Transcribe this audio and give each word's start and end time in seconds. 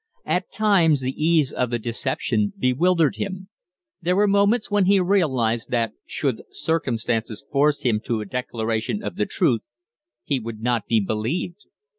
At 0.25 0.51
times 0.51 1.01
the 1.01 1.11
ease 1.11 1.53
of 1.53 1.69
the 1.69 1.77
deception 1.77 2.53
bewildered 2.57 3.17
him; 3.17 3.49
there 4.01 4.15
were 4.15 4.27
moments 4.27 4.71
when 4.71 4.85
he 4.85 4.99
realized 4.99 5.69
that, 5.69 5.93
should 6.07 6.41
circumstances 6.49 7.45
force 7.51 7.83
him 7.83 7.99
to 8.05 8.19
a 8.19 8.25
declaration 8.25 9.03
of 9.03 9.15
the 9.15 9.27
truth, 9.27 9.61
he 10.23 10.39
would 10.39 10.59
not 10.59 10.87
be 10.87 10.99
believed. 10.99 11.65